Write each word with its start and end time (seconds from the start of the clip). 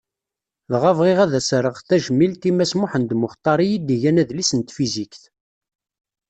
Dɣa 0.71 0.91
bɣiɣ 0.97 1.17
ad 1.21 1.33
as-rreɣ 1.39 1.77
tajmilt 1.87 2.43
i 2.49 2.51
Mass 2.53 2.73
Muḥend 2.79 3.09
Muxṭari 3.21 3.67
i 3.71 3.77
d-igan 3.79 4.21
adlis 4.21 4.51
n 4.53 4.59
tfizikt. 4.61 5.21